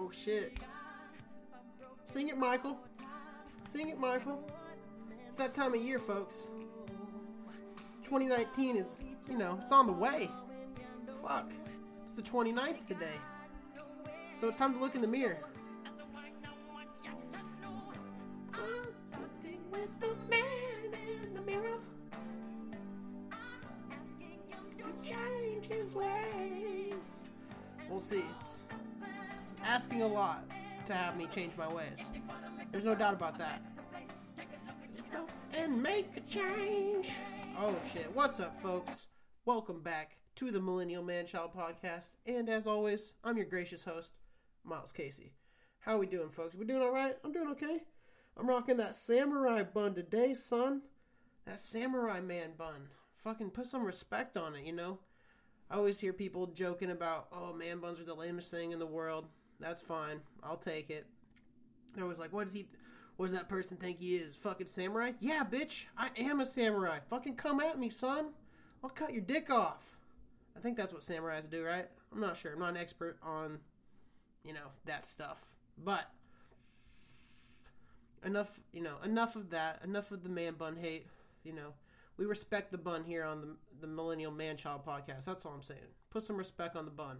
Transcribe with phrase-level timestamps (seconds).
[0.00, 0.58] Oh shit.
[2.06, 2.78] Sing it, Michael.
[3.70, 4.42] Sing it, Michael.
[5.28, 6.36] It's that time of year, folks.
[8.04, 8.96] 2019 is,
[9.28, 10.30] you know, it's on the way.
[11.22, 11.52] Fuck.
[12.02, 13.18] It's the 29th today.
[14.40, 15.36] So it's time to look in the mirror.
[31.30, 31.98] Change my ways.
[32.72, 33.62] There's no doubt about that.
[35.54, 37.12] And make a change.
[37.56, 38.10] Oh shit.
[38.14, 39.06] What's up, folks?
[39.44, 42.08] Welcome back to the Millennial Man Child Podcast.
[42.26, 44.10] And as always, I'm your gracious host,
[44.64, 45.34] Miles Casey.
[45.80, 46.56] How are we doing, folks?
[46.56, 47.16] We doing alright?
[47.24, 47.84] I'm doing okay.
[48.36, 50.82] I'm rocking that samurai bun today, son.
[51.46, 52.88] That samurai man bun.
[53.22, 54.98] Fucking put some respect on it, you know?
[55.70, 58.86] I always hear people joking about, oh, man buns are the lamest thing in the
[58.86, 59.26] world.
[59.60, 60.20] That's fine.
[60.42, 61.06] I'll take it.
[61.94, 62.68] They're always like, what does he,
[63.16, 64.36] what does that person think he is?
[64.36, 65.12] Fucking samurai?
[65.20, 65.84] Yeah, bitch.
[65.96, 66.98] I am a samurai.
[67.08, 68.26] Fucking come at me, son.
[68.82, 69.82] I'll cut your dick off.
[70.56, 71.88] I think that's what samurais do, right?
[72.12, 72.52] I'm not sure.
[72.52, 73.58] I'm not an expert on,
[74.44, 75.44] you know, that stuff.
[75.82, 76.10] But
[78.24, 79.80] enough, you know, enough of that.
[79.84, 81.06] Enough of the man bun hate.
[81.44, 81.72] You know,
[82.16, 85.24] we respect the bun here on the the Millennial Man Child podcast.
[85.24, 85.80] That's all I'm saying.
[86.10, 87.18] Put some respect on the bun.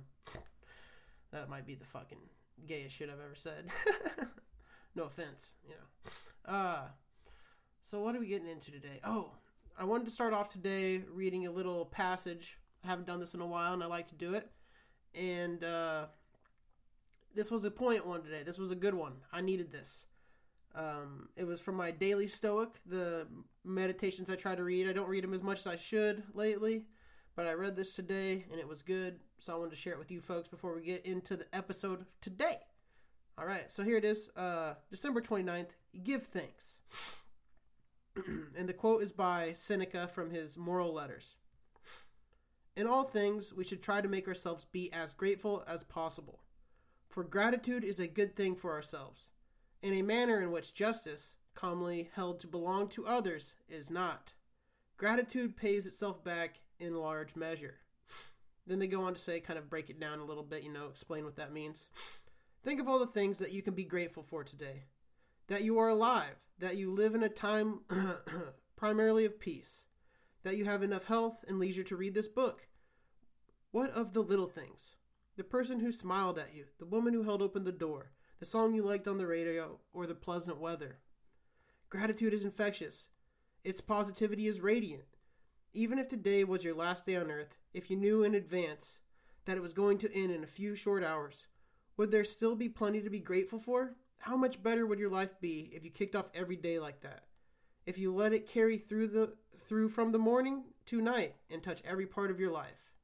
[1.32, 2.18] that might be the fucking
[2.66, 3.70] gayest shit I've ever said.
[4.94, 6.52] no offense, you know.
[6.52, 6.82] Uh,
[7.82, 9.00] so what are we getting into today?
[9.04, 9.30] Oh,
[9.78, 12.56] I wanted to start off today reading a little passage.
[12.84, 14.50] I haven't done this in a while, and I like to do it.
[15.14, 16.06] And uh,
[17.34, 18.42] this was a point one today.
[18.44, 19.14] This was a good one.
[19.32, 20.04] I needed this.
[20.74, 23.26] Um, it was from my daily Stoic, the
[23.64, 24.88] meditations I try to read.
[24.88, 26.84] I don't read them as much as I should lately,
[27.34, 29.18] but I read this today and it was good.
[29.38, 32.06] So I wanted to share it with you folks before we get into the episode
[32.20, 32.58] today.
[33.38, 35.70] All right, so here it is uh, December 29th.
[36.02, 36.80] Give thanks.
[38.56, 41.36] and the quote is by Seneca from his Moral Letters.
[42.76, 46.40] In all things, we should try to make ourselves be as grateful as possible,
[47.08, 49.30] for gratitude is a good thing for ourselves
[49.82, 54.32] in a manner in which justice, commonly held to belong to others, is not.
[54.96, 57.76] Gratitude pays itself back in large measure.
[58.66, 60.72] Then they go on to say, kind of break it down a little bit, you
[60.72, 61.86] know, explain what that means.
[62.62, 64.84] Think of all the things that you can be grateful for today.
[65.46, 67.80] That you are alive, that you live in a time
[68.76, 69.84] primarily of peace,
[70.42, 72.66] that you have enough health and leisure to read this book.
[73.70, 74.96] What of the little things?
[75.36, 78.10] The person who smiled at you, the woman who held open the door,
[78.40, 80.98] the song you liked on the radio, or the pleasant weather.
[81.88, 83.06] Gratitude is infectious.
[83.64, 85.04] Its positivity is radiant.
[85.72, 88.98] Even if today was your last day on earth, if you knew in advance
[89.46, 91.46] that it was going to end in a few short hours,
[92.00, 93.94] would there still be plenty to be grateful for?
[94.16, 97.24] How much better would your life be if you kicked off every day like that?
[97.84, 99.34] If you let it carry through the
[99.68, 102.94] through from the morning to night and touch every part of your life.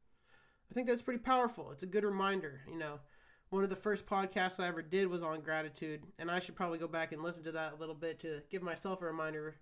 [0.70, 1.72] I think that's pretty powerful.
[1.72, 3.00] It's a good reminder, you know
[3.50, 6.78] one of the first podcasts I ever did was on gratitude, and I should probably
[6.78, 9.56] go back and listen to that a little bit to give myself a reminder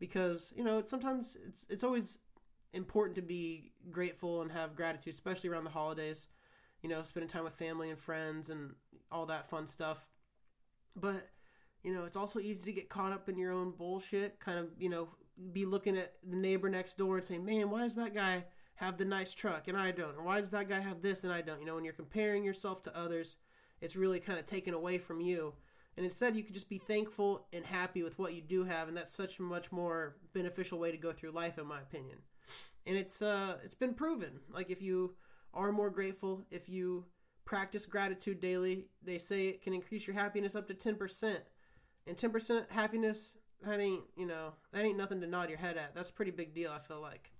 [0.00, 2.18] because you know sometimes it's it's always
[2.72, 6.26] important to be grateful and have gratitude, especially around the holidays.
[6.82, 8.74] You know, spending time with family and friends and
[9.10, 10.08] all that fun stuff.
[10.96, 11.28] But
[11.82, 14.38] you know, it's also easy to get caught up in your own bullshit.
[14.40, 15.08] Kind of, you know,
[15.52, 18.44] be looking at the neighbor next door and saying, "Man, why does that guy?"
[18.76, 20.16] have the nice truck and I don't?
[20.16, 21.60] Or why does that guy have this and I don't?
[21.60, 23.36] You know, when you're comparing yourself to others,
[23.80, 25.54] it's really kind of taken away from you.
[25.96, 28.96] And instead, you could just be thankful and happy with what you do have, and
[28.96, 32.16] that's such a much more beneficial way to go through life, in my opinion.
[32.86, 34.40] And it's uh, it's been proven.
[34.52, 35.14] Like if you
[35.54, 37.04] are more grateful, if you
[37.44, 41.40] practice gratitude daily, they say it can increase your happiness up to ten percent.
[42.06, 45.76] And ten percent happiness, that ain't you know that ain't nothing to nod your head
[45.76, 45.94] at.
[45.94, 46.70] That's a pretty big deal.
[46.72, 47.32] I feel like.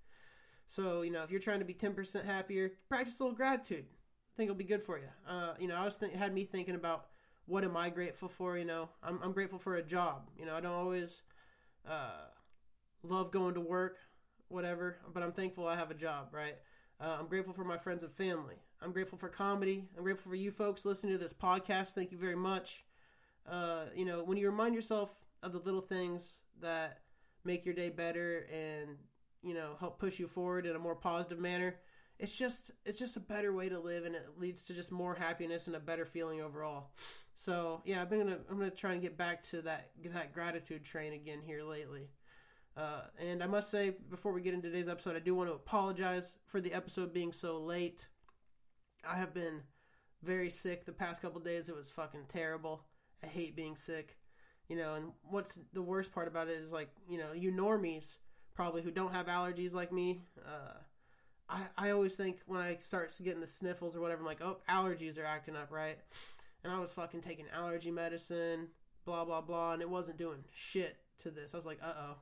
[0.66, 3.84] So, you know, if you're trying to be 10% happier, practice a little gratitude.
[3.84, 5.08] I think it'll be good for you.
[5.28, 7.08] Uh, you know, I was had me thinking about
[7.44, 8.56] what am I grateful for?
[8.56, 10.30] You know, I'm, I'm grateful for a job.
[10.38, 11.24] You know, I don't always
[11.86, 12.28] uh,
[13.02, 13.98] love going to work,
[14.48, 16.56] whatever, but I'm thankful I have a job, right?
[17.02, 18.54] Uh, I'm grateful for my friends and family.
[18.80, 19.88] I'm grateful for comedy.
[19.96, 21.88] I'm grateful for you folks listening to this podcast.
[21.88, 22.84] Thank you very much.
[23.50, 25.10] Uh, you know, when you remind yourself
[25.42, 27.00] of the little things that
[27.44, 28.90] make your day better and
[29.42, 31.74] you know help push you forward in a more positive manner
[32.20, 35.14] it's just it's just a better way to live and it leads to just more
[35.14, 36.90] happiness and a better feeling overall
[37.34, 40.84] so yeah i've been gonna i'm gonna try and get back to that that gratitude
[40.84, 42.08] train again here lately
[42.76, 45.54] uh, and i must say before we get into today's episode i do want to
[45.54, 48.06] apologize for the episode being so late
[49.08, 49.60] i have been
[50.22, 51.68] very sick the past couple days.
[51.68, 52.84] It was fucking terrible.
[53.22, 54.16] I hate being sick.
[54.68, 58.16] You know, and what's the worst part about it is like, you know, you normies
[58.54, 60.78] probably who don't have allergies like me, uh,
[61.48, 64.58] I, I always think when I start getting the sniffles or whatever, I'm like, oh,
[64.70, 65.98] allergies are acting up, right?
[66.64, 68.68] And I was fucking taking allergy medicine,
[69.04, 71.52] blah, blah, blah, and it wasn't doing shit to this.
[71.52, 72.16] I was like, uh oh,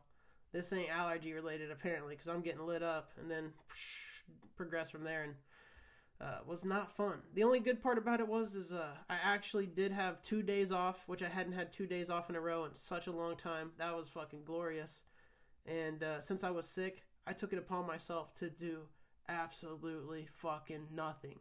[0.53, 4.25] this ain't allergy related apparently, because I'm getting lit up, and then psh,
[4.57, 5.35] progress from there, and
[6.21, 7.19] uh, was not fun.
[7.35, 10.71] The only good part about it was is uh, I actually did have two days
[10.71, 13.37] off, which I hadn't had two days off in a row in such a long
[13.37, 13.71] time.
[13.79, 15.03] That was fucking glorious.
[15.67, 18.81] And uh, since I was sick, I took it upon myself to do
[19.29, 21.39] absolutely fucking nothing.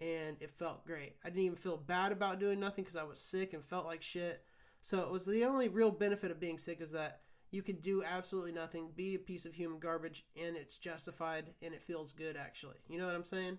[0.00, 1.16] And it felt great.
[1.24, 4.02] I didn't even feel bad about doing nothing because I was sick and felt like
[4.02, 4.42] shit.
[4.82, 7.20] So it was the only real benefit of being sick is that
[7.50, 11.74] you can do absolutely nothing, be a piece of human garbage, and it's justified and
[11.74, 12.76] it feels good actually.
[12.88, 13.58] You know what I'm saying?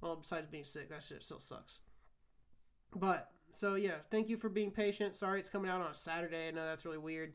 [0.00, 1.80] Well, besides being sick, that shit still sucks.
[2.94, 5.16] But so yeah, thank you for being patient.
[5.16, 6.48] Sorry it's coming out on a Saturday.
[6.48, 7.32] I know that's really weird.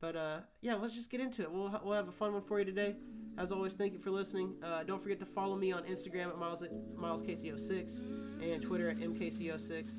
[0.00, 1.50] But uh, yeah, let's just get into it.
[1.50, 2.96] We'll, we'll have a fun one for you today.
[3.38, 4.54] As always, thank you for listening.
[4.62, 8.98] Uh, don't forget to follow me on Instagram at Miles at MilesKC06 and Twitter at
[8.98, 9.90] MKC06.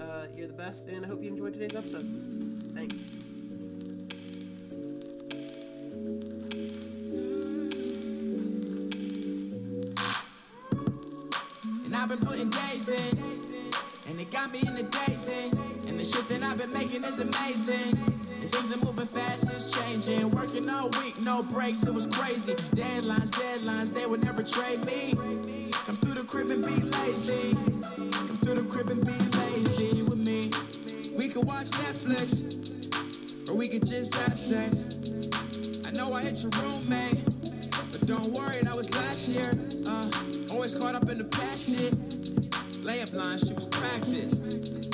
[0.00, 2.72] Uh, you're the best, and I hope you enjoyed today's episode.
[2.74, 3.13] Thanks.
[12.04, 13.18] I've been putting days in,
[14.06, 15.48] and it got me in the daisy.
[15.88, 17.96] And the shit that I've been making is amazing.
[18.42, 20.30] And things are moving fast, it's changing.
[20.32, 22.56] Working all week, no breaks, it was crazy.
[22.76, 25.14] Deadlines, deadlines, they would never trade me.
[25.72, 27.54] Come through the crib and be lazy.
[27.54, 30.50] Come through the crib and be lazy with me.
[31.16, 34.76] We could watch Netflix, or we could just have sex.
[35.86, 37.24] I know I hit your roommate,
[37.90, 39.54] but don't worry, that was last year.
[39.86, 40.10] Uh,
[40.54, 41.94] always caught up in the past shit.
[42.86, 44.34] Layup line, she was practice.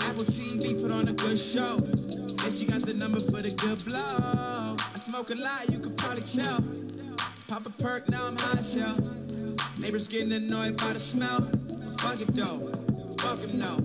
[0.00, 1.76] Apple TV put on a good show.
[1.76, 3.98] And she got the number for the good blow.
[3.98, 6.64] I smoke a lot, you could probably tell.
[7.46, 8.96] Pop a perk, now I'm high as hell.
[9.78, 11.40] Neighbors getting annoyed by the smell.
[11.98, 12.72] Fuck it though,
[13.18, 13.76] fuck it no.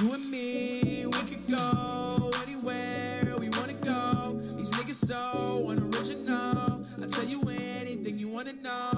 [0.00, 4.40] You and me, we could go anywhere we wanna go.
[4.56, 6.82] These niggas so unoriginal.
[7.00, 8.93] I'll tell you anything you wanna know,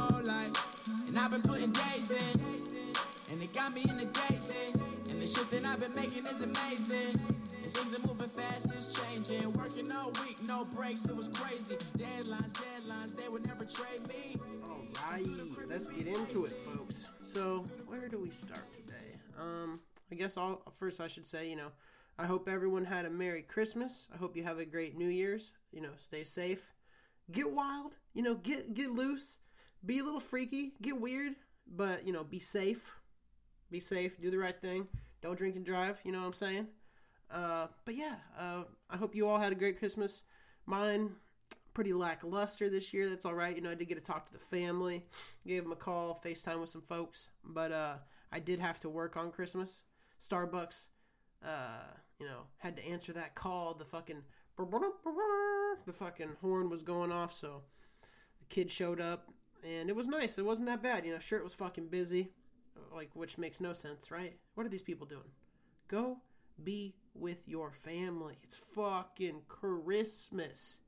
[3.66, 4.72] got me in the daisy.
[5.10, 7.18] And the shit that I've been making is amazing.
[7.64, 9.52] And things are moving fast, it's changing.
[9.54, 11.74] Working all week, no breaks, it was crazy.
[11.98, 14.36] Deadlines, deadlines, they would never trade me.
[15.04, 15.26] Alright,
[15.68, 17.06] let's get into it, folks.
[17.24, 19.18] So, where do we start today?
[19.38, 19.80] Um,
[20.12, 21.72] I guess I'll, first I should say, you know,
[22.18, 24.06] I hope everyone had a Merry Christmas.
[24.14, 25.50] I hope you have a great New Year's.
[25.72, 26.72] You know, stay safe.
[27.32, 27.94] Get wild.
[28.14, 29.38] You know, get get loose.
[29.84, 30.72] Be a little freaky.
[30.80, 31.34] Get weird.
[31.68, 32.88] But, you know, be safe.
[33.70, 34.20] Be safe.
[34.20, 34.86] Do the right thing.
[35.22, 35.98] Don't drink and drive.
[36.04, 36.66] You know what I'm saying?
[37.30, 40.22] Uh, but yeah, uh, I hope you all had a great Christmas.
[40.66, 41.10] Mine,
[41.74, 43.08] pretty lackluster this year.
[43.08, 43.54] That's all right.
[43.54, 45.04] You know, I did get to talk to the family,
[45.46, 47.28] gave them a call, FaceTime with some folks.
[47.44, 47.94] But uh,
[48.32, 49.82] I did have to work on Christmas.
[50.28, 50.86] Starbucks,
[51.44, 51.82] uh,
[52.18, 53.74] you know, had to answer that call.
[53.74, 54.22] The fucking
[54.56, 57.62] the fucking horn was going off, so
[58.38, 59.28] the kid showed up,
[59.62, 60.38] and it was nice.
[60.38, 61.04] It wasn't that bad.
[61.04, 62.30] You know, it was fucking busy,
[62.94, 64.37] like which makes no sense, right?
[64.55, 65.31] What are these people doing?
[65.88, 66.19] Go
[66.64, 68.38] be with your family.
[68.42, 70.78] It's fucking Christmas.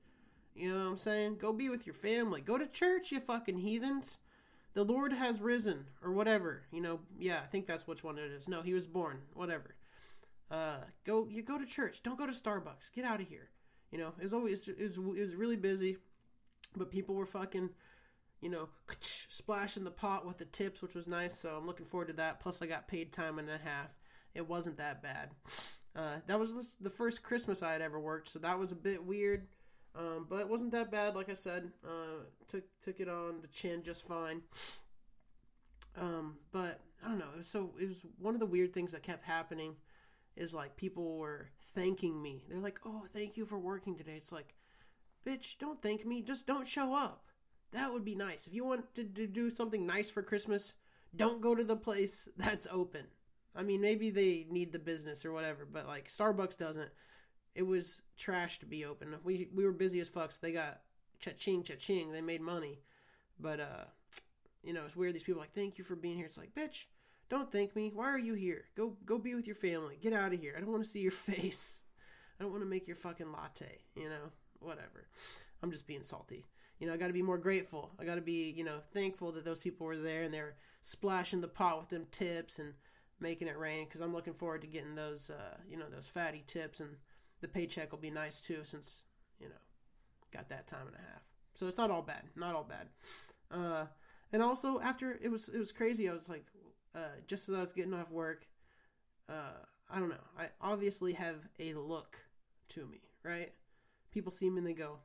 [0.55, 1.37] You know what I'm saying?
[1.39, 2.41] Go be with your family.
[2.41, 4.17] Go to church, you fucking heathens.
[4.75, 6.63] The Lord has risen, or whatever.
[6.73, 8.49] You know, yeah, I think that's which one it is.
[8.49, 9.21] No, he was born.
[9.35, 9.75] Whatever.
[10.51, 12.03] Uh, go, you go to church.
[12.03, 12.93] Don't go to Starbucks.
[12.95, 13.51] Get out of here.
[13.91, 15.99] You know, it was always it was, it was really busy,
[16.77, 17.71] but people were fucking,
[18.41, 18.69] you know,
[19.29, 21.39] splashing the pot with the tips, which was nice.
[21.39, 22.41] So I'm looking forward to that.
[22.41, 23.89] Plus, I got paid time and a half.
[24.35, 25.31] It wasn't that bad.
[25.97, 29.05] Uh, that was the first Christmas I had ever worked, so that was a bit
[29.05, 29.49] weird.
[29.97, 31.73] Um, but it wasn't that bad, like I said.
[31.85, 34.43] Uh, took took it on the chin just fine.
[36.01, 37.43] Um, but I don't know.
[37.43, 39.75] So it was one of the weird things that kept happening
[40.37, 42.45] is like people were thanking me.
[42.49, 44.55] They're like, "Oh, thank you for working today." It's like,
[45.27, 46.23] bitch, don't thank me.
[46.23, 47.25] Just don't show up.
[47.73, 48.47] That would be nice.
[48.47, 50.75] If you want to, do something nice for Christmas,
[51.17, 53.05] don't go to the place that's open.
[53.55, 56.91] I mean, maybe they need the business or whatever, but like Starbucks doesn't.
[57.55, 59.15] It was trash to be open.
[59.25, 60.39] We we were busy as fucks.
[60.39, 60.81] They got
[61.19, 62.13] cha-ching, cha-ching.
[62.13, 62.79] They made money,
[63.41, 63.85] but uh,
[64.63, 65.15] you know, it's weird.
[65.15, 66.27] These people like, thank you for being here.
[66.27, 66.85] It's like, bitch,
[67.29, 67.91] don't thank me.
[67.93, 68.65] Why are you here?
[68.77, 69.99] Go go be with your family.
[70.01, 70.55] Get out of here.
[70.57, 71.81] I don't want to see your face.
[72.39, 73.79] I don't want to make your fucking latte.
[73.97, 75.09] You know, whatever.
[75.63, 76.45] I'm just being salty.
[76.79, 77.91] You know, I got to be more grateful.
[77.99, 81.41] I got to be, you know, thankful that those people were there and they're splashing
[81.41, 82.75] the pot with them tips and
[83.21, 86.45] making it rain because I'm looking forward to getting those, uh, you know, those fatty
[86.47, 86.91] tips, and
[87.41, 89.05] the paycheck will be nice too since
[89.41, 89.55] you know
[90.33, 91.23] got that time and a half.
[91.55, 92.89] So it's not all bad, not all bad.
[93.51, 93.87] Uh,
[94.33, 96.09] and also after it was it was crazy.
[96.09, 96.47] I was like,
[96.95, 98.47] uh, just as I was getting off work,
[99.29, 100.17] uh, I don't know.
[100.39, 102.19] I obviously have a look
[102.71, 103.53] to me, right?
[104.11, 104.99] People see me and they go,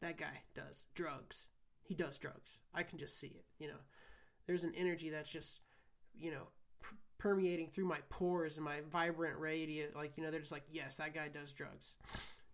[0.00, 1.48] that guy does drugs.
[1.82, 2.58] He does drugs.
[2.74, 3.80] I can just see it, you know.
[4.46, 5.60] There's an energy that's just,
[6.18, 6.48] you know,
[6.80, 9.96] per- permeating through my pores and my vibrant radiant.
[9.96, 11.94] Like, you know, they're just like, yes, that guy does drugs.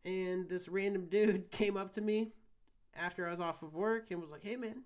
[0.04, 2.32] And this random dude came up to me
[2.94, 4.82] after I was off of work and was like, hey, man,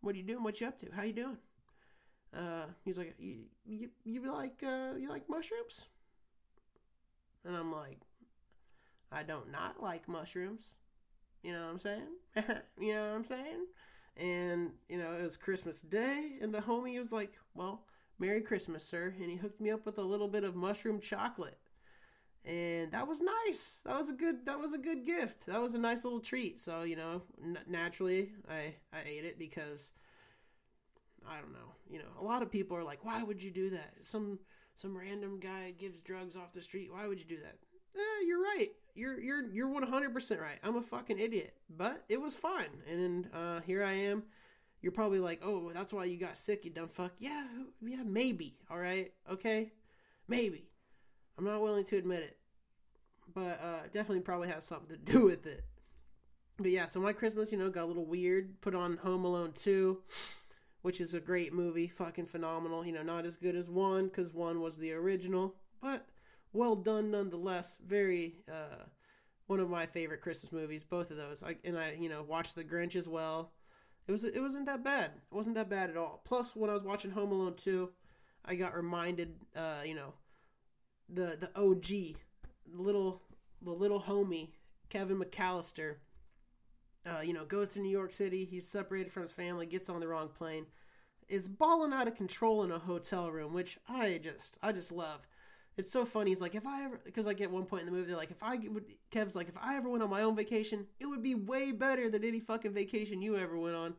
[0.00, 0.42] what are you doing?
[0.42, 0.90] What you up to?
[0.94, 1.38] How you doing?
[2.36, 5.80] Uh, he's like, you, you, you like, uh, you like mushrooms?
[7.44, 8.00] And I'm like,
[9.10, 10.74] I don't not like mushrooms.
[11.42, 12.06] You know what I'm saying?
[12.80, 13.66] you know what I'm saying?
[14.16, 17.84] And, you know, it was Christmas Day, and the homie was like, Well,
[18.18, 19.14] Merry Christmas, sir.
[19.18, 21.58] And he hooked me up with a little bit of mushroom chocolate.
[22.44, 23.80] And that was nice.
[23.84, 24.46] That was a good.
[24.46, 25.46] That was a good gift.
[25.46, 26.58] That was a nice little treat.
[26.58, 29.90] So you know, n- naturally, I I ate it because
[31.28, 31.74] I don't know.
[31.90, 34.38] You know, a lot of people are like, "Why would you do that?" Some
[34.74, 36.90] some random guy gives drugs off the street.
[36.90, 37.58] Why would you do that?
[37.94, 38.70] Eh, you're right.
[39.00, 40.58] You're you're you're 100 percent right.
[40.62, 42.66] I'm a fucking idiot, but it was fun.
[42.86, 44.24] And uh, here I am.
[44.82, 47.46] You're probably like, "Oh, that's why you got sick, you dumb fuck." Yeah,
[47.80, 48.58] yeah, maybe.
[48.70, 49.72] All right, okay,
[50.28, 50.68] maybe.
[51.38, 52.36] I'm not willing to admit it,
[53.34, 55.64] but uh, definitely probably has something to do with it.
[56.58, 58.60] But yeah, so my Christmas, you know, got a little weird.
[58.60, 59.96] Put on Home Alone 2,
[60.82, 62.84] which is a great movie, fucking phenomenal.
[62.84, 66.06] You know, not as good as one because one was the original, but
[66.52, 67.78] well done nonetheless.
[67.86, 68.84] Very uh,
[69.46, 70.84] one of my favorite Christmas movies.
[70.84, 73.52] Both of those, I, and I, you know, watched The Grinch as well.
[74.06, 75.12] It was it wasn't that bad.
[75.30, 76.22] It wasn't that bad at all.
[76.24, 77.88] Plus, when I was watching Home Alone 2,
[78.44, 80.14] I got reminded, uh, you know,
[81.08, 82.16] the the OG,
[82.72, 83.22] little
[83.62, 84.50] the little homie
[84.88, 85.96] Kevin McAllister.
[87.06, 88.44] Uh, you know, goes to New York City.
[88.44, 89.64] He's separated from his family.
[89.64, 90.66] Gets on the wrong plane.
[91.28, 95.26] Is balling out of control in a hotel room, which I just I just love.
[95.76, 96.30] It's so funny.
[96.30, 98.30] He's like, if I ever, because like at one point in the movie, they're like,
[98.30, 101.22] if I would, Kev's like, if I ever went on my own vacation, it would
[101.22, 103.94] be way better than any fucking vacation you ever went on.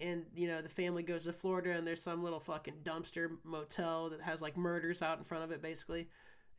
[0.00, 4.10] And you know, the family goes to Florida, and there's some little fucking dumpster motel
[4.10, 6.08] that has like murders out in front of it, basically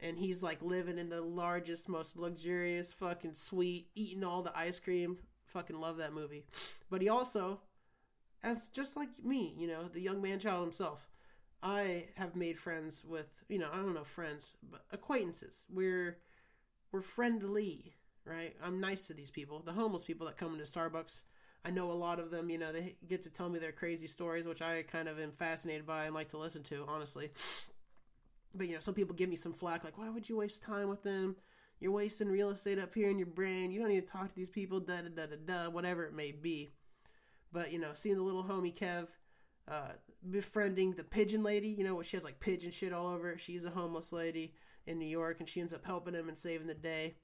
[0.04, 4.80] and he's like living in the largest, most luxurious fucking suite, eating all the ice
[4.80, 5.18] cream.
[5.46, 6.46] Fucking love that movie.
[6.90, 7.60] But he also,
[8.44, 11.08] as just like me, you know, the young man child himself,
[11.64, 15.64] I have made friends with, you know, I don't know friends, but acquaintances.
[15.74, 16.18] We're
[16.92, 18.56] we're friendly, right?
[18.62, 19.62] I'm nice to these people.
[19.66, 21.22] The homeless people that come into Starbucks,
[21.64, 24.08] I know a lot of them, you know, they get to tell me their crazy
[24.08, 27.32] stories, which I kind of am fascinated by and like to listen to, honestly.
[28.54, 30.90] But you know, some people give me some flack, like, why would you waste time
[30.90, 31.38] with them?
[31.80, 33.72] You're wasting real estate up here in your brain.
[33.72, 36.14] You don't need to talk to these people, da da da da da, whatever it
[36.14, 36.72] may be.
[37.52, 39.08] But you know, seeing the little homie Kev,
[39.68, 39.94] uh,
[40.30, 43.38] befriending the pigeon lady, you know, she has like pigeon shit all over.
[43.38, 44.54] She's a homeless lady
[44.86, 47.16] in New York, and she ends up helping him and saving the day.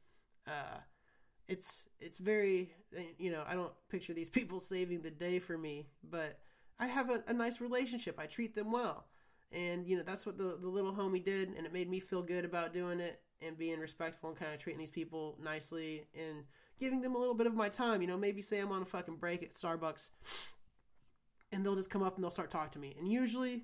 [0.47, 0.79] Uh,
[1.47, 2.71] it's it's very,
[3.17, 6.39] you know, I don't picture these people saving the day for me, but
[6.79, 8.19] I have a, a nice relationship.
[8.19, 9.05] I treat them well
[9.51, 12.21] and you know that's what the, the little homie did and it made me feel
[12.21, 16.43] good about doing it and being respectful and kind of treating these people nicely and
[16.79, 18.85] giving them a little bit of my time you know maybe say i'm on a
[18.85, 20.09] fucking break at starbucks
[21.51, 23.63] and they'll just come up and they'll start talking to me and usually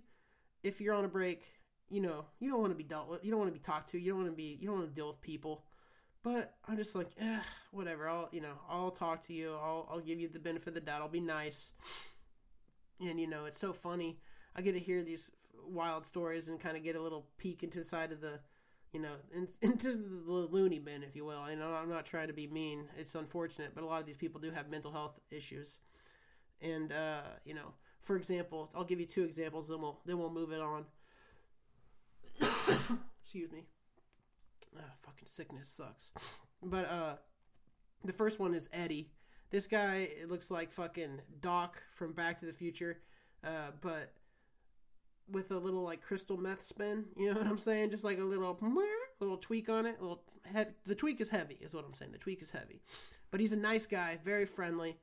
[0.64, 1.44] if you're on a break
[1.90, 3.90] you know you don't want to be dealt with you don't want to be talked
[3.92, 5.64] to you don't want to be you don't want to deal with people
[6.24, 7.40] but i'm just like eh,
[7.72, 10.74] whatever i'll you know i'll talk to you I'll, I'll give you the benefit of
[10.74, 11.72] the doubt i'll be nice
[13.00, 14.18] and you know it's so funny
[14.56, 15.30] i get to hear these
[15.68, 18.40] wild stories and kind of get a little peek into the side of the,
[18.94, 21.42] you know, in, into the loony bin, if you will.
[21.58, 22.86] Know I'm not trying to be mean.
[22.98, 25.78] It's unfortunate, but a lot of these people do have mental health issues,
[26.66, 30.32] and uh, you know, for example, I'll give you two examples, then we'll then we'll
[30.32, 30.86] move it on.
[33.24, 33.64] Excuse me.
[34.78, 36.12] Ah, fucking sickness sucks.
[36.62, 37.16] But uh,
[38.04, 39.12] the first one is Eddie.
[39.52, 43.00] This guy it looks like fucking Doc from Back to the Future,
[43.44, 44.14] uh, but
[45.32, 47.06] with a little like crystal meth spin.
[47.18, 47.92] You know what I'm saying?
[47.92, 48.58] Just like a little
[49.20, 49.98] little tweak on it.
[50.00, 50.72] A little heavy.
[50.86, 52.12] The tweak is heavy, is what I'm saying.
[52.12, 52.82] The tweak is heavy,
[53.32, 54.98] but he's a nice guy, very friendly.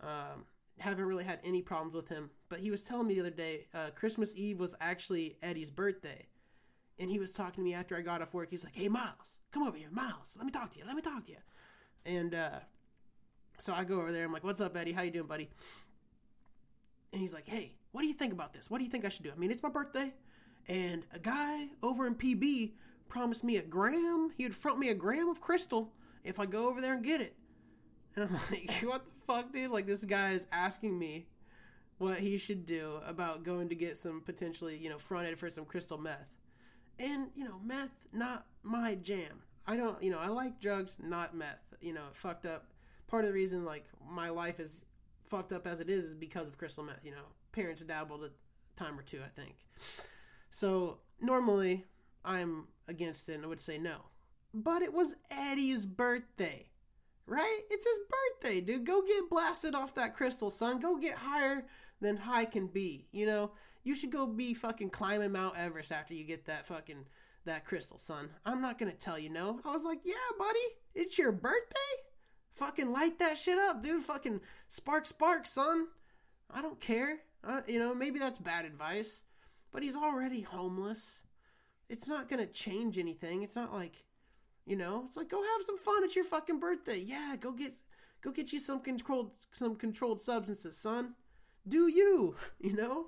[0.00, 0.44] Um,
[0.78, 2.30] haven't really had any problems with him.
[2.48, 6.26] But he was telling me the other day, uh, Christmas Eve was actually Eddie's birthday,
[6.98, 8.48] and he was talking to me after I got off work.
[8.50, 10.34] He's like, "Hey, Miles, come over here, Miles.
[10.36, 10.84] Let me talk to you.
[10.86, 11.38] Let me talk to you."
[12.04, 12.60] And uh,
[13.58, 14.24] so I go over there.
[14.24, 14.92] I'm like, "What's up, Eddie?
[14.92, 15.48] How you doing, buddy?"
[17.12, 18.68] And he's like, "Hey, what do you think about this?
[18.68, 19.32] What do you think I should do?
[19.34, 20.12] I mean, it's my birthday,
[20.68, 22.72] And a guy over in PB
[23.08, 24.28] promised me a gram.
[24.36, 27.34] He'd front me a gram of crystal if I go over there and get it.
[28.14, 29.70] And I'm like, what the fuck, dude?
[29.70, 31.26] Like, this guy is asking me
[31.98, 35.64] what he should do about going to get some potentially, you know, fronted for some
[35.64, 36.28] crystal meth.
[36.98, 39.42] And, you know, meth, not my jam.
[39.66, 41.60] I don't, you know, I like drugs, not meth.
[41.80, 42.66] You know, fucked up.
[43.06, 44.78] Part of the reason, like, my life is
[45.28, 47.04] fucked up as it is, is because of crystal meth.
[47.04, 48.30] You know, parents dabbled a
[48.78, 49.56] time or two, I think.
[50.50, 51.84] So, normally,
[52.24, 53.96] I'm against it and I would say no.
[54.54, 56.66] But it was Eddie's birthday,
[57.26, 57.60] right?
[57.70, 57.98] It's his
[58.42, 58.86] birthday, dude.
[58.86, 60.80] Go get blasted off that crystal, son.
[60.80, 61.64] Go get higher
[62.00, 63.06] than high can be.
[63.12, 63.50] You know,
[63.84, 67.04] you should go be fucking climbing Mount Everest after you get that fucking
[67.44, 68.28] that crystal, son.
[68.44, 69.60] I'm not gonna tell you no.
[69.64, 70.58] I was like, yeah, buddy,
[70.94, 71.76] it's your birthday.
[72.54, 74.02] Fucking light that shit up, dude.
[74.04, 75.86] Fucking spark, spark, son.
[76.50, 77.18] I don't care.
[77.44, 79.22] Uh, you know, maybe that's bad advice,
[79.72, 81.18] but he's already homeless.
[81.88, 83.42] It's not gonna change anything.
[83.42, 84.02] It's not like,
[84.66, 86.04] you know, it's like go have some fun.
[86.04, 86.98] It's your fucking birthday.
[86.98, 87.74] Yeah, go get
[88.22, 91.14] go get you some controlled some controlled substances, son.
[91.66, 92.34] Do you?
[92.60, 93.06] You know.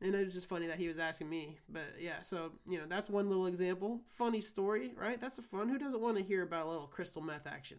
[0.00, 1.58] And it was just funny that he was asking me.
[1.68, 4.02] But yeah, so, you know, that's one little example.
[4.18, 5.18] Funny story, right?
[5.18, 5.68] That's a fun.
[5.68, 7.78] Who doesn't want to hear about a little crystal meth action?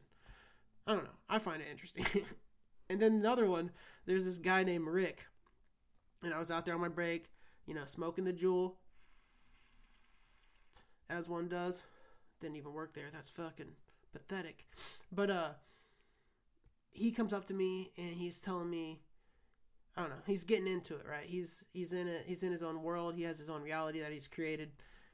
[0.87, 1.11] I don't know.
[1.29, 2.05] I find it interesting.
[2.89, 3.69] and then another one,
[4.07, 5.25] there's this guy named Rick.
[6.23, 7.29] And I was out there on my break,
[7.67, 8.73] you know, smoking the Juul,
[11.09, 11.81] As one does.
[12.41, 13.09] Didn't even work there.
[13.11, 13.73] That's fucking
[14.13, 14.65] pathetic.
[15.11, 15.49] But uh
[16.91, 19.01] he comes up to me and he's telling me
[19.97, 20.15] I don't know.
[20.25, 21.25] He's getting into it, right?
[21.25, 22.25] He's he's in it.
[22.27, 23.15] He's in his own world.
[23.15, 24.71] He has his own reality that he's created,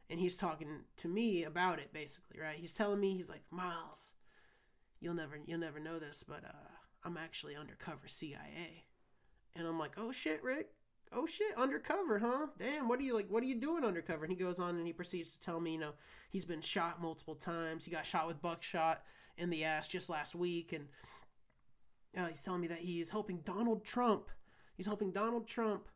[0.09, 2.57] and he's talking to me about it, basically, right?
[2.57, 4.13] He's telling me, he's like, Miles,
[4.99, 6.69] you'll never you'll never know this, but uh,
[7.03, 8.85] I'm actually undercover CIA,
[9.55, 10.69] and I'm like, oh shit, Rick.
[11.13, 12.47] Oh shit, undercover, huh?
[12.57, 13.27] Damn, what are you like?
[13.29, 14.23] What are you doing undercover?
[14.23, 15.93] And he goes on and he proceeds to tell me, you know,
[16.29, 17.83] he's been shot multiple times.
[17.83, 19.03] He got shot with buckshot
[19.37, 20.87] in the ass just last week, and
[22.17, 24.29] uh, he's telling me that he's helping Donald Trump
[24.81, 25.87] He's helping Donald Trump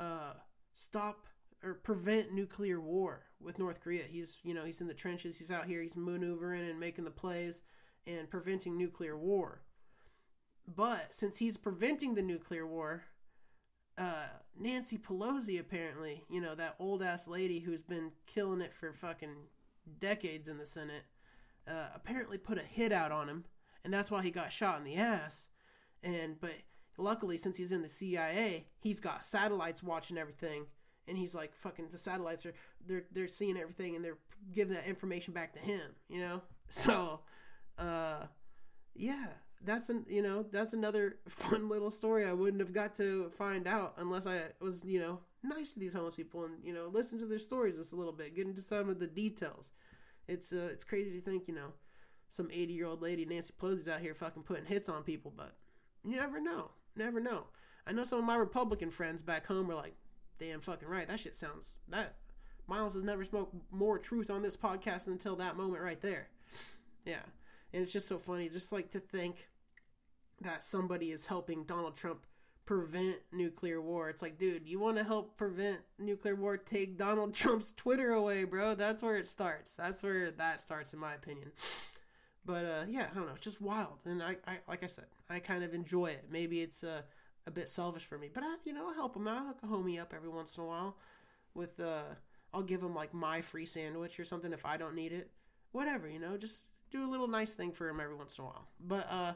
[0.00, 0.32] uh,
[0.72, 1.28] stop
[1.62, 4.02] or prevent nuclear war with North Korea.
[4.02, 5.38] He's you know he's in the trenches.
[5.38, 5.80] He's out here.
[5.80, 7.60] He's maneuvering and making the plays
[8.08, 9.62] and preventing nuclear war.
[10.66, 13.04] But since he's preventing the nuclear war,
[14.00, 18.92] uh, Nancy Pelosi apparently, you know that old ass lady who's been killing it for
[18.94, 19.36] fucking
[20.00, 21.04] decades in the Senate,
[21.68, 23.44] uh, apparently put a hit out on him,
[23.84, 25.48] and that's why he got shot in the ass.
[26.02, 26.54] And but
[26.96, 30.64] luckily, since he's in the CIA, he's got satellites watching everything,
[31.06, 32.54] and he's like, "Fucking the satellites are
[32.86, 34.18] they're they're seeing everything, and they're
[34.54, 37.20] giving that information back to him." You know, so,
[37.76, 38.24] uh,
[38.94, 39.26] yeah,
[39.64, 43.66] that's an you know that's another fun little story I wouldn't have got to find
[43.66, 47.18] out unless I was you know nice to these homeless people and you know listen
[47.18, 49.70] to their stories just a little bit, get into some of the details.
[50.28, 51.72] It's uh, it's crazy to think you know
[52.28, 55.54] some 80 year old lady Nancy Pelosi's out here fucking putting hits on people, but
[56.04, 56.70] you never know.
[56.96, 57.44] Never know.
[57.86, 59.94] I know some of my Republican friends back home are like,
[60.38, 61.08] damn fucking right.
[61.08, 62.16] That shit sounds that
[62.66, 66.28] Miles has never smoked more truth on this podcast until that moment right there.
[67.04, 67.22] Yeah.
[67.72, 69.48] And it's just so funny, just like to think
[70.40, 72.26] that somebody is helping Donald Trump
[72.66, 74.08] prevent nuclear war.
[74.08, 76.56] It's like, dude, you want to help prevent nuclear war?
[76.56, 78.74] Take Donald Trump's Twitter away, bro.
[78.74, 79.72] That's where it starts.
[79.72, 81.50] That's where that starts, in my opinion.
[82.44, 83.98] But uh, yeah, I don't know, it's just wild.
[84.04, 86.26] And I, I, like I said, I kind of enjoy it.
[86.30, 87.02] Maybe it's uh,
[87.46, 89.56] a bit selfish for me, but I, you know, I'll help him out.
[89.62, 90.96] I'll homie up every once in a while.
[91.54, 92.02] With uh,
[92.54, 95.30] I'll give him like my free sandwich or something if I don't need it.
[95.72, 98.46] Whatever, you know, just do a little nice thing for him every once in a
[98.46, 98.68] while.
[98.80, 99.32] But uh,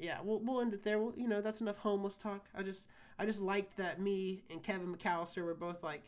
[0.00, 0.98] yeah, we'll we'll end it there.
[0.98, 2.46] We'll, you know, that's enough homeless talk.
[2.54, 2.86] I just
[3.18, 6.04] I just liked that me and Kevin McAllister were both like,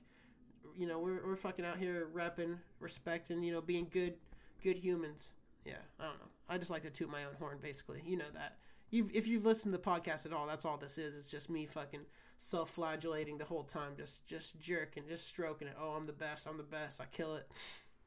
[0.76, 4.14] you know, we're we're fucking out here repping, respecting, you know, being good
[4.62, 5.30] good humans
[5.64, 6.28] yeah, I don't know.
[6.48, 8.02] I just like to toot my own horn, basically.
[8.04, 8.58] You know that.
[8.90, 11.14] You've, if you've listened to the podcast at all, that's all this is.
[11.14, 12.02] It's just me fucking
[12.38, 15.76] self-flagellating the whole time, just just jerking, just stroking it.
[15.80, 16.46] Oh, I'm the best.
[16.46, 17.00] I'm the best.
[17.00, 17.48] I kill it.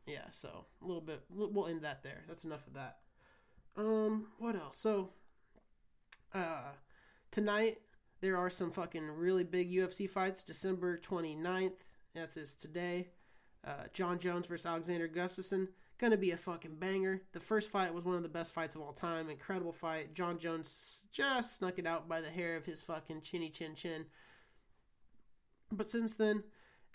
[0.05, 0.25] Yeah.
[0.31, 1.23] So a little bit.
[1.29, 2.23] We'll end that there.
[2.27, 2.97] That's enough of that.
[3.77, 4.77] Um, what else?
[4.77, 5.09] So,
[6.35, 6.73] uh,
[7.31, 7.79] tonight
[8.21, 10.43] there are some fucking really big UFC fights.
[10.43, 11.71] December 29th.
[12.13, 13.07] That is today.
[13.65, 15.67] Uh, Jon Jones versus Alexander Gustafsson.
[15.97, 17.21] Gonna be a fucking banger.
[17.31, 19.29] The first fight was one of the best fights of all time.
[19.29, 20.13] Incredible fight.
[20.13, 24.05] Jon Jones just snuck it out by the hair of his fucking chinny chin chin.
[25.71, 26.43] But since then,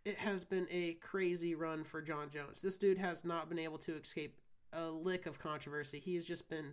[0.04, 2.60] it has been a crazy run for Jon Jones.
[2.62, 4.40] This dude has not been able to escape
[4.72, 5.98] a lick of controversy.
[5.98, 6.72] He's just been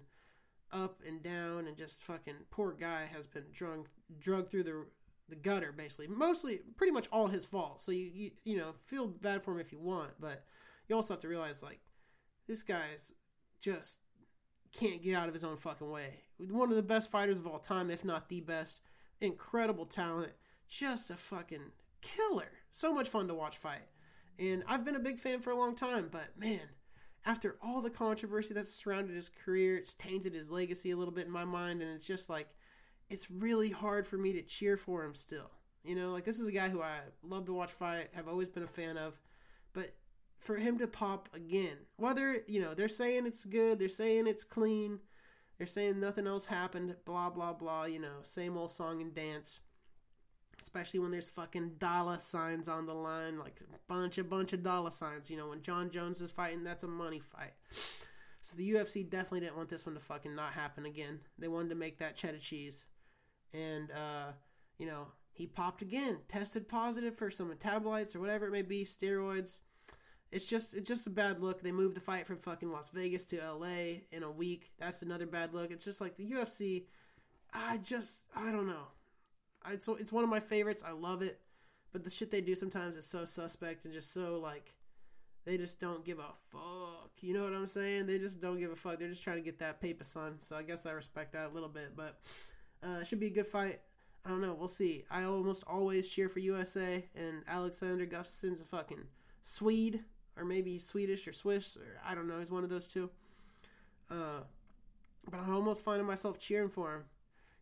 [0.71, 3.87] up and down and just fucking poor guy has been drunk
[4.19, 4.85] drug through the
[5.29, 6.07] the gutter basically.
[6.07, 7.81] Mostly, pretty much all his fault.
[7.81, 10.43] So you you you know feel bad for him if you want, but
[10.87, 11.79] you also have to realize like
[12.47, 13.11] this guy's
[13.61, 13.97] just
[14.71, 16.21] can't get out of his own fucking way.
[16.37, 18.81] One of the best fighters of all time, if not the best.
[19.19, 20.33] Incredible talent,
[20.67, 22.51] just a fucking killer.
[22.71, 23.87] So much fun to watch fight.
[24.37, 26.59] And I've been a big fan for a long time, but man,
[27.27, 31.25] after all the controversy that's surrounded his career, it's tainted his legacy a little bit
[31.25, 32.47] in my mind, and it's just like
[33.09, 35.51] it's really hard for me to cheer for him still.
[35.83, 38.47] You know, like this is a guy who I love to watch fight, have always
[38.47, 39.19] been a fan of,
[39.73, 39.93] but
[40.39, 44.45] for him to pop again, whether you know they're saying it's good, they're saying it's
[44.45, 44.99] clean,
[45.57, 47.83] they're saying nothing else happened, blah blah blah.
[47.83, 49.59] You know, same old song and dance.
[50.77, 54.63] Especially when there's fucking dollar signs on the line, like a bunch, a bunch of
[54.63, 55.29] dollar signs.
[55.29, 57.53] You know, when Jon Jones is fighting, that's a money fight.
[58.41, 61.19] So the UFC definitely didn't want this one to fucking not happen again.
[61.39, 62.83] They wanted to make that cheddar cheese
[63.53, 64.31] and uh,
[64.77, 68.85] you know he popped again, tested positive for some metabolites or whatever it may be,
[68.85, 69.59] steroids.
[70.31, 71.61] It's just it's just a bad look.
[71.61, 74.71] They moved the fight from fucking Las Vegas to LA in a week.
[74.79, 75.71] That's another bad look.
[75.71, 76.85] It's just like the UFC.
[77.53, 78.87] I just I don't know.
[79.63, 80.83] I, it's it's one of my favorites.
[80.85, 81.39] I love it,
[81.91, 84.73] but the shit they do sometimes is so suspect and just so like
[85.45, 87.11] they just don't give a fuck.
[87.21, 88.05] You know what I'm saying?
[88.05, 88.99] They just don't give a fuck.
[88.99, 90.39] They're just trying to get that paper, son.
[90.41, 92.19] So I guess I respect that a little bit, but
[92.83, 93.79] uh, should be a good fight.
[94.25, 94.53] I don't know.
[94.53, 95.05] We'll see.
[95.09, 99.03] I almost always cheer for USA, and Alexander Gustafsson's a fucking
[99.43, 100.01] Swede,
[100.35, 102.39] or maybe Swedish or Swiss, or I don't know.
[102.39, 103.09] He's one of those two.
[104.11, 104.41] Uh,
[105.31, 107.03] but I'm almost finding myself cheering for him.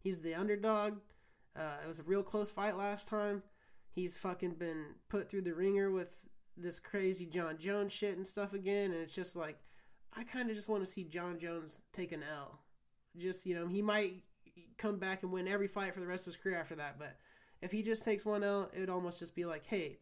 [0.03, 0.97] He's the underdog.
[1.57, 3.43] Uh, it was a real close fight last time.
[3.91, 6.09] He's fucking been put through the ringer with
[6.57, 9.57] this crazy Jon Jones shit and stuff again, and it's just like
[10.13, 12.59] I kind of just want to see Jon Jones take an L.
[13.17, 14.23] Just you know, he might
[14.77, 16.97] come back and win every fight for the rest of his career after that.
[16.97, 17.17] But
[17.61, 19.99] if he just takes one L, it would almost just be like, hey,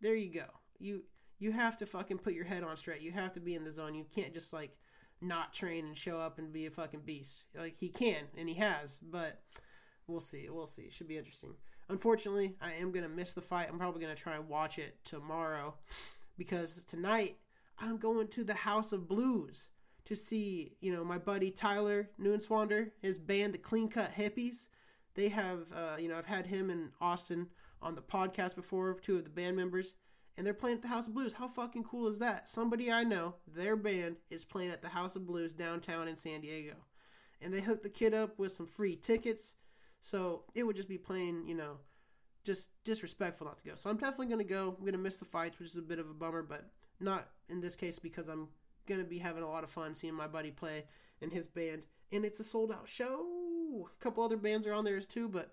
[0.00, 0.46] there you go.
[0.78, 1.02] You
[1.38, 3.02] you have to fucking put your head on straight.
[3.02, 3.94] You have to be in the zone.
[3.94, 4.76] You can't just like
[5.20, 7.44] not train and show up and be a fucking beast.
[7.58, 9.40] Like he can and he has, but
[10.06, 10.48] we'll see.
[10.50, 10.82] We'll see.
[10.82, 11.54] It Should be interesting.
[11.88, 13.68] Unfortunately, I am gonna miss the fight.
[13.70, 15.74] I'm probably gonna try and watch it tomorrow
[16.36, 17.36] because tonight
[17.78, 19.68] I'm going to the House of Blues
[20.06, 24.68] to see, you know, my buddy Tyler Neuenswander, his band, the Clean Cut Hippies.
[25.14, 27.48] They have, uh, you know, I've had him and Austin
[27.82, 29.94] on the podcast before, two of the band members,
[30.36, 31.32] and they're playing at the House of Blues.
[31.32, 32.48] How fucking cool is that?
[32.48, 36.40] Somebody I know, their band is playing at the House of Blues downtown in San
[36.40, 36.74] Diego.
[37.40, 39.54] And they hooked the kid up with some free tickets.
[40.06, 41.78] So it would just be plain, you know,
[42.44, 43.72] just disrespectful not to go.
[43.74, 44.74] So I'm definitely going to go.
[44.78, 47.28] I'm going to miss the fights, which is a bit of a bummer, but not
[47.48, 48.48] in this case because I'm
[48.86, 50.84] gonna be having a lot of fun seeing my buddy play
[51.20, 53.26] in his band, and it's a sold out show.
[53.84, 55.52] A couple other bands are on there too, but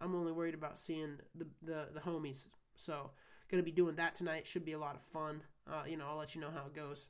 [0.00, 2.46] I'm only worried about seeing the the, the homies.
[2.76, 3.10] So
[3.50, 4.46] gonna be doing that tonight.
[4.46, 5.42] Should be a lot of fun.
[5.66, 7.06] Uh, you know, I'll let you know how it goes.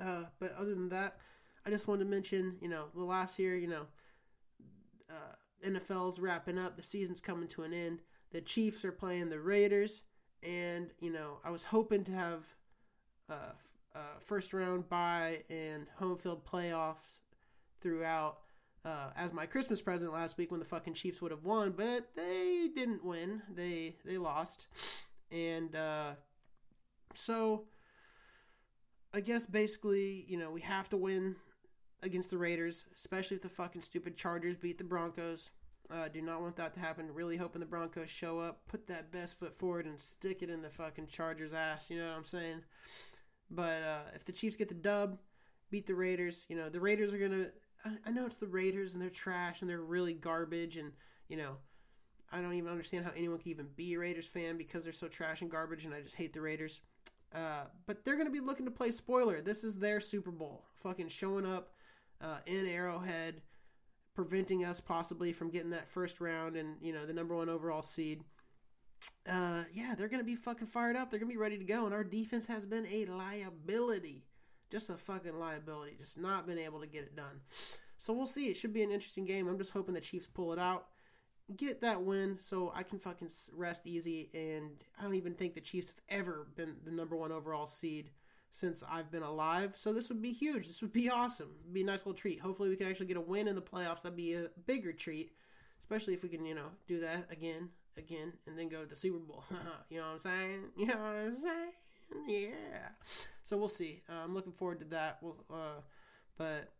[0.00, 1.18] Uh, but other than that,
[1.66, 3.82] I just wanted to mention, you know, the last year, you know,
[5.10, 5.34] uh,
[5.66, 6.76] NFL's wrapping up.
[6.76, 8.00] The season's coming to an end.
[8.32, 10.02] The Chiefs are playing the Raiders,
[10.42, 12.44] and you know, I was hoping to have
[13.30, 13.52] uh,
[13.94, 17.20] uh, first round bye and home field playoffs
[17.80, 18.38] throughout
[18.84, 22.08] uh, as my Christmas present last week when the fucking Chiefs would have won, but
[22.14, 23.42] they didn't win.
[23.54, 24.66] They they lost,
[25.30, 26.12] and uh,
[27.14, 27.64] so
[29.12, 31.36] I guess basically you know we have to win
[32.02, 35.50] against the Raiders, especially if the fucking stupid Chargers beat the Broncos.
[35.90, 37.12] Uh, do not want that to happen.
[37.14, 40.60] Really hoping the Broncos show up, put that best foot forward, and stick it in
[40.60, 41.90] the fucking Chargers' ass.
[41.90, 42.62] You know what I'm saying?
[43.50, 45.18] But uh, if the Chiefs get the dub,
[45.70, 47.46] beat the Raiders, you know the Raiders are gonna.
[48.04, 50.92] I, know it's the Raiders and they're trash and they're really garbage and
[51.28, 51.56] you know
[52.30, 55.06] I don't even understand how anyone can even be a Raiders fan because they're so
[55.06, 56.80] trash and garbage and I just hate the Raiders.
[57.34, 59.40] Uh, but they're gonna be looking to play spoiler.
[59.40, 61.70] This is their Super Bowl, fucking showing up
[62.20, 63.42] uh, in Arrowhead,
[64.14, 67.82] preventing us possibly from getting that first round and you know the number one overall
[67.82, 68.24] seed
[69.28, 71.10] uh, yeah, they're to be fucking fired up.
[71.10, 71.84] They're to be ready to go.
[71.84, 74.24] And our defense has been a liability.
[74.70, 75.96] Just a fucking liability.
[75.98, 77.40] Just not been able to get it done.
[77.98, 78.46] So we'll see.
[78.46, 79.48] It should be an interesting game.
[79.48, 80.86] I'm just hoping the Chiefs pull it out.
[81.56, 84.30] Get that win so I can fucking rest easy.
[84.34, 88.10] And I don't even think the Chiefs have ever been the number one overall seed
[88.52, 89.74] since I've been alive.
[89.76, 90.66] So this would be huge.
[90.66, 91.50] This would be awesome.
[91.62, 92.40] It'd be a nice little treat.
[92.40, 94.02] Hopefully we can actually get a win in the playoffs.
[94.02, 95.32] That'd be a bigger treat.
[95.80, 98.96] Especially if we can, you know, do that again again and then go to the
[98.96, 99.44] Super Bowl.
[99.90, 100.60] you know what I'm saying?
[100.76, 101.72] You know what I'm saying?
[102.26, 102.88] Yeah.
[103.44, 104.02] So we'll see.
[104.08, 105.18] Uh, I'm looking forward to that.
[105.20, 105.80] We'll, uh,
[106.36, 106.72] but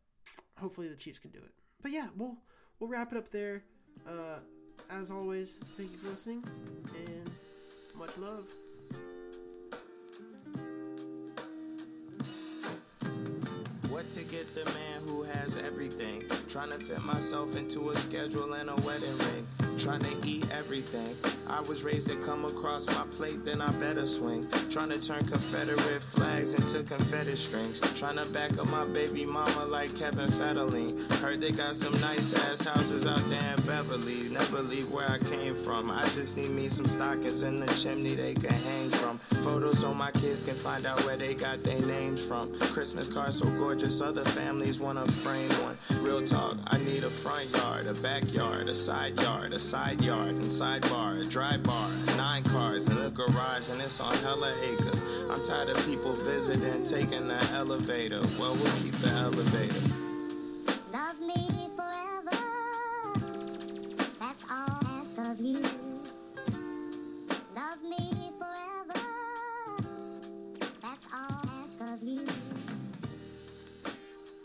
[0.59, 1.53] hopefully the Chiefs can do it.
[1.83, 2.37] But yeah, we'll
[2.79, 3.63] we'll wrap it up there.
[4.09, 4.39] Uh,
[4.91, 6.45] as always, thank you for listening
[6.95, 7.31] and
[7.97, 8.49] much love.
[14.13, 16.25] To get the man who has everything?
[16.49, 19.58] Trying to fit myself into a schedule and a wedding ring.
[19.79, 21.17] Trying to eat everything.
[21.47, 24.49] I was raised to come across my plate, then I better swing.
[24.71, 27.79] Trying to turn Confederate flags into confetti strings.
[27.97, 30.99] Trying to back up my baby mama like Kevin Federline.
[31.21, 34.29] Heard they got some nice ass houses out there in Beverly.
[34.31, 35.93] Never leave where I came from.
[35.93, 39.19] I just need me some stockings in the chimney they can hang from.
[39.43, 42.53] Photos so my kids can find out where they got their names from.
[42.59, 45.79] Christmas cards so gorgeous, other families wanna frame one.
[46.03, 50.31] Real talk, I need a front yard, a backyard, a side yard, a side yard,
[50.31, 55.03] and sidebar, a dry bar, nine cars in a garage, and it's on hella acres.
[55.29, 58.23] I'm tired of people visiting, taking the elevator.
[58.39, 59.75] Well, we'll keep the elevator.
[60.91, 62.39] Love me forever.
[64.19, 65.61] That's all I ask of you.
[67.55, 69.05] Love me forever.
[70.81, 72.27] That's all I ask of you.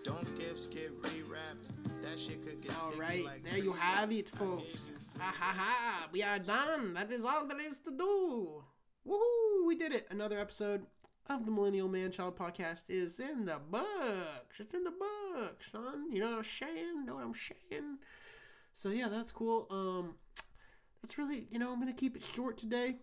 [0.04, 1.70] Don't gifts get rewrapped.
[2.02, 4.88] That shit could get All sticky right, like there you have it, folks.
[5.24, 6.10] Ha ha ha!
[6.12, 6.96] We are done.
[6.96, 8.62] That is all there is to do.
[9.08, 9.66] Woohoo!
[9.66, 10.06] We did it.
[10.12, 10.86] Another episode
[11.30, 14.60] of the Millennial Man Child Podcast is in the books.
[14.60, 16.12] It's in the books, son.
[16.12, 17.06] You know what I'm saying?
[17.06, 18.00] Know what I'm saying?
[18.74, 19.66] So yeah, that's cool.
[19.72, 20.16] Um,
[21.02, 22.98] that's really you know I'm gonna keep it short today.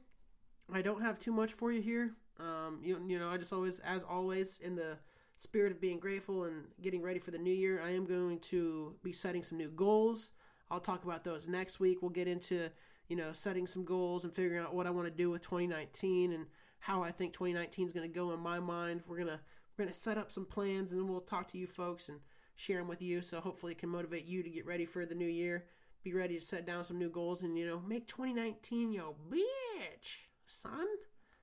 [0.71, 2.13] I don't have too much for you here.
[2.39, 4.99] Um, you you know I just always as always in the
[5.39, 8.95] spirit of being grateful and getting ready for the new year, I am going to
[9.03, 10.29] be setting some new goals.
[10.71, 11.99] I'll talk about those next week.
[12.01, 12.71] We'll get into,
[13.09, 16.33] you know, setting some goals and figuring out what I want to do with 2019
[16.33, 16.47] and
[16.79, 19.03] how I think 2019 is going to go in my mind.
[19.07, 19.41] We're going to
[19.77, 22.19] we're going to set up some plans and then we'll talk to you folks and
[22.55, 25.15] share them with you so hopefully it can motivate you to get ready for the
[25.15, 25.65] new year.
[26.03, 30.27] Be ready to set down some new goals and you know, make 2019 your bitch,
[30.47, 30.87] son.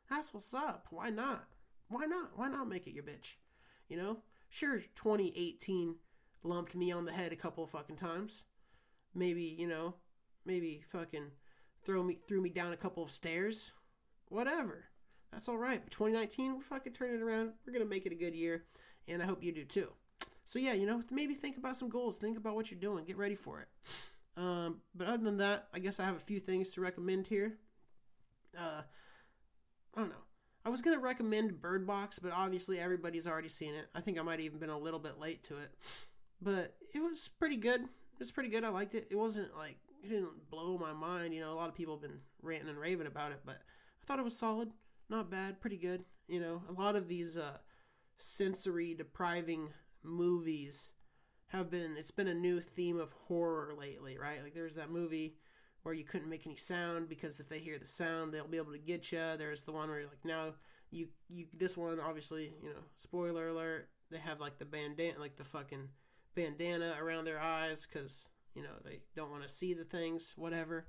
[0.10, 0.88] That's what's up.
[0.90, 1.48] Why not?
[1.90, 2.32] Why not?
[2.36, 3.36] Why not make it your bitch?
[3.90, 4.18] You know,
[4.50, 5.96] sure, 2018
[6.44, 8.44] lumped me on the head a couple of fucking times.
[9.14, 9.96] Maybe you know,
[10.46, 11.32] maybe fucking
[11.86, 13.72] throw me threw me down a couple of stairs.
[14.30, 14.86] Whatever,
[15.32, 15.82] that's all right.
[15.84, 17.52] But 2019, we're fucking turning it around.
[17.66, 18.66] We're gonna make it a good year,
[19.08, 19.90] and I hope you do too.
[20.46, 22.18] So yeah, you know, maybe think about some goals.
[22.18, 23.04] Think about what you're doing.
[23.06, 23.68] Get ready for it.
[24.38, 27.58] Um, but other than that, I guess I have a few things to recommend here.
[28.58, 28.82] Uh,
[29.96, 30.16] I don't know.
[30.64, 33.88] I was gonna recommend Bird Box, but obviously everybody's already seen it.
[33.96, 35.72] I think I might have even been a little bit late to it,
[36.42, 37.88] but it was pretty good.
[38.18, 38.64] It was pretty good.
[38.64, 39.08] I liked it.
[39.10, 41.34] It wasn't like it didn't blow my mind.
[41.34, 43.58] You know, a lot of people have been ranting and raving about it, but
[44.02, 44.72] I thought it was solid,
[45.10, 46.04] not bad, pretty good.
[46.28, 47.58] You know, a lot of these uh,
[48.18, 49.70] sensory depriving
[50.04, 50.92] movies
[51.48, 51.96] have been.
[51.98, 54.44] It's been a new theme of horror lately, right?
[54.44, 55.36] Like there's that movie
[55.84, 58.74] where you couldn't make any sound because if they hear the sound, they'll be able
[58.74, 59.22] to get you.
[59.38, 60.54] There's the one where you're like now
[60.92, 65.36] you you this one obviously you know spoiler alert they have like the bandana like
[65.36, 65.90] the fucking
[66.38, 70.86] bandana around their eyes because you know they don't want to see the things whatever.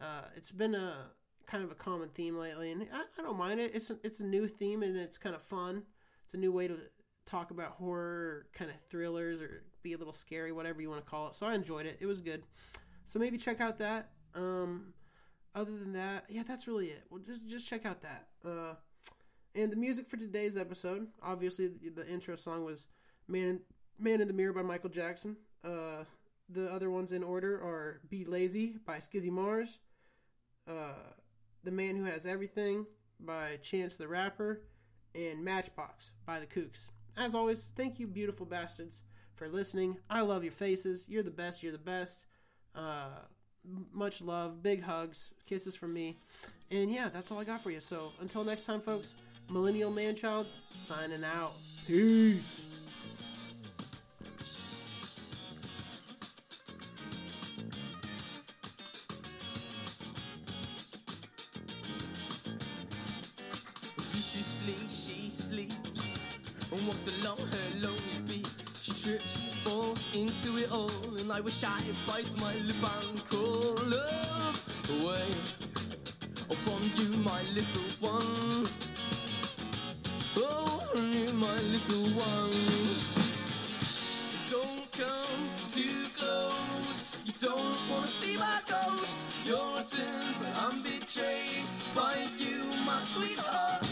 [0.00, 1.10] Uh, it's been a
[1.46, 3.72] kind of a common theme lately, and I, I don't mind it.
[3.74, 5.82] It's a, it's a new theme and it's kind of fun.
[6.24, 6.78] It's a new way to
[7.26, 11.10] talk about horror, kind of thrillers, or be a little scary, whatever you want to
[11.10, 11.34] call it.
[11.34, 11.98] So I enjoyed it.
[12.00, 12.44] It was good.
[13.06, 14.10] So maybe check out that.
[14.34, 14.94] Um,
[15.54, 17.02] other than that, yeah, that's really it.
[17.10, 18.28] Well, just just check out that.
[18.44, 18.74] Uh,
[19.56, 22.86] and the music for today's episode, obviously, the, the intro song was
[23.26, 23.60] "Man
[23.98, 25.36] Man in the Mirror" by Michael Jackson.
[25.64, 26.04] Uh,
[26.48, 29.78] the other ones in order are "Be Lazy" by Skizzy Mars,
[30.66, 31.12] uh,
[31.64, 32.86] "The Man Who Has Everything"
[33.20, 34.62] by Chance the Rapper,
[35.14, 36.88] and "Matchbox" by the Kooks.
[37.16, 39.02] As always, thank you, beautiful bastards,
[39.34, 39.98] for listening.
[40.08, 41.04] I love your faces.
[41.08, 41.62] You're the best.
[41.62, 42.26] You're the best.
[42.74, 43.18] Uh,
[43.92, 46.16] much love, big hugs, kisses from me.
[46.70, 47.80] And yeah, that's all I got for you.
[47.80, 49.14] So until next time, folks,
[49.50, 50.46] Millennial Manchild
[50.86, 51.54] signing out.
[51.86, 52.67] Peace.
[66.88, 68.48] Walks along her lonely beat.
[68.80, 73.74] She trips, falls into it all, and I wish I bite my lip and call
[73.84, 74.56] love
[74.90, 75.28] away.
[76.50, 78.66] Oh, from you, my little one.
[80.36, 82.56] Oh, from you, my little one.
[84.50, 87.12] Don't come too close.
[87.26, 89.26] You don't wanna see my ghost.
[89.44, 89.84] You're a
[90.40, 93.87] but I'm betrayed by you, my sweetheart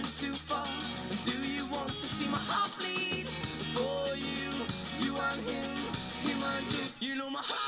[0.00, 0.66] went too far.
[1.10, 3.26] And do you want to see my heart bleed?
[3.74, 4.50] For you,
[5.00, 5.76] you and him,
[6.22, 7.08] him and you.
[7.08, 7.67] You know my heart.